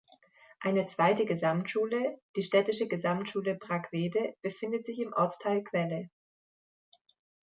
[0.59, 6.09] Eine zweite Gesamtschule, die Städtische Gesamtschule Brackwede, befindet sich im Ortsteil Quelle.